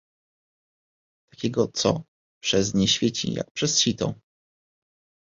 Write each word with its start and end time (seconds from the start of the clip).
"takiego, 1.31 1.67
co 1.67 2.03
przez 2.43 2.73
nie 2.73 2.87
świeci, 2.87 3.33
jak 3.33 3.51
przez 3.51 3.81
sito." 3.81 4.13